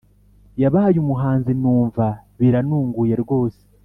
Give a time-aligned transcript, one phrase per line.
[0.61, 2.05] Yabaye umuhanzi numva
[2.39, 3.61] biranunguye rwose